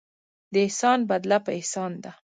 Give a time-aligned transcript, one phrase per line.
[0.53, 2.11] د احسان بدله په احسان ده.